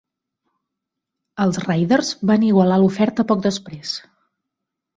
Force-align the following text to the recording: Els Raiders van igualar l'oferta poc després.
Els 1.45 1.59
Raiders 1.65 2.11
van 2.33 2.47
igualar 2.49 2.81
l'oferta 2.85 3.29
poc 3.35 3.47
després. 3.47 3.95